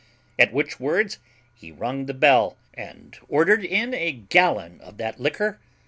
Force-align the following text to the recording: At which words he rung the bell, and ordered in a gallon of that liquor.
At 0.39 0.51
which 0.51 0.79
words 0.79 1.19
he 1.53 1.71
rung 1.71 2.07
the 2.07 2.15
bell, 2.15 2.57
and 2.73 3.15
ordered 3.29 3.63
in 3.63 3.93
a 3.93 4.11
gallon 4.13 4.81
of 4.81 4.97
that 4.97 5.19
liquor. 5.19 5.59